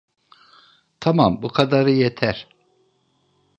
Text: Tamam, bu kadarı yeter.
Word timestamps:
Tamam, 0.99 1.41
bu 1.41 1.47
kadarı 1.49 1.91
yeter. 1.91 2.47